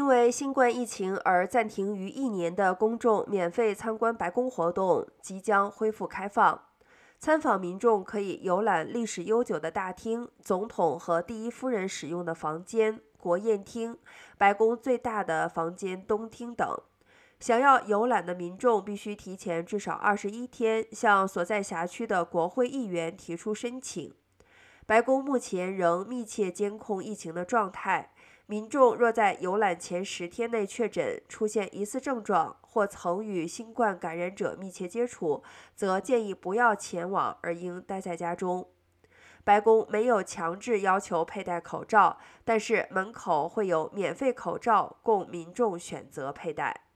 [0.00, 6.58] 因为新冠疫情而暂停于一年的公众免费参观白宫活动即将恢复开放。
[7.18, 13.94] 参访民众可以游览历史悠久的大厅、总统和第一夫人使用的房间、国宴厅、
[14.38, 16.66] 白宫最大的房间东厅等。
[17.38, 24.14] 想要游览的民众必须提前至少二十一天向所在辖区的国会议员提出申请。
[24.86, 28.12] 白宫目前仍密切监控疫情的状态。
[28.50, 35.44] 民众若在游览前十天内确诊出现疑似症状或曾与新冠感染者密切接触，
[35.76, 38.68] 则建议不要前往，而应待在家中。
[39.44, 46.89] 白宫没有强制要求佩戴口罩，但是门口会有免费口罩供民众选择佩戴。